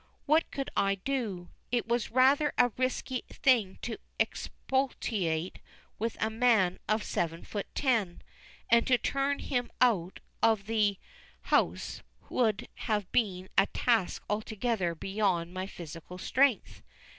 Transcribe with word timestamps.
What 0.25 0.49
could 0.49 0.71
I 0.75 0.95
do? 0.95 1.51
It 1.71 1.87
was 1.87 2.09
rather 2.09 2.53
a 2.57 2.71
risky 2.75 3.23
thing 3.29 3.77
to 3.83 3.97
expostulate 4.17 5.59
with 5.99 6.17
a 6.19 6.31
man 6.31 6.79
of 6.89 7.03
seven 7.03 7.43
feet 7.43 7.67
ten; 7.75 8.23
and 8.67 8.87
to 8.87 8.97
turn 8.97 9.37
him 9.37 9.69
out 9.79 10.19
of 10.41 10.65
the 10.65 10.97
house 11.43 12.01
would 12.31 12.67
have 12.89 13.11
been 13.11 13.47
a 13.59 13.67
task 13.67 14.23
altogether 14.27 14.95
beyond 14.95 15.53
my 15.53 15.67
physical 15.67 16.17
strength. 16.17 16.81